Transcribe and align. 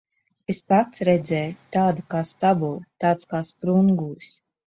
Es 0.53 0.59
pats 0.71 1.03
redzēju. 1.09 1.51
Tāda 1.75 2.05
kā 2.15 2.23
stabule, 2.31 2.81
tāds 3.05 3.31
kā 3.35 3.43
sprungulis. 3.53 4.35